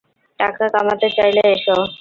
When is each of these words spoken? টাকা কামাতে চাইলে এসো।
টাকা 0.39 0.65
কামাতে 0.73 1.07
চাইলে 1.17 1.41
এসো। 1.47 1.77